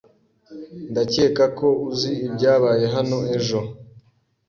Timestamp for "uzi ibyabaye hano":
1.89-3.17